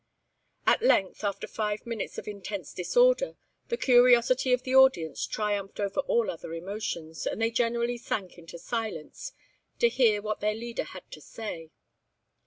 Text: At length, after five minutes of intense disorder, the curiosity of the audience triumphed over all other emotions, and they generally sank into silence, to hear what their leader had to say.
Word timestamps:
At 0.65 0.81
length, 0.81 1.23
after 1.23 1.45
five 1.47 1.85
minutes 1.85 2.17
of 2.17 2.27
intense 2.27 2.73
disorder, 2.73 3.37
the 3.67 3.77
curiosity 3.77 4.51
of 4.51 4.63
the 4.63 4.73
audience 4.73 5.27
triumphed 5.27 5.79
over 5.79 5.99
all 5.99 6.31
other 6.31 6.55
emotions, 6.55 7.27
and 7.27 7.39
they 7.39 7.51
generally 7.51 7.99
sank 7.99 8.35
into 8.39 8.57
silence, 8.57 9.31
to 9.77 9.89
hear 9.89 10.19
what 10.19 10.39
their 10.39 10.55
leader 10.55 10.85
had 10.85 11.11
to 11.11 11.21
say. 11.21 11.69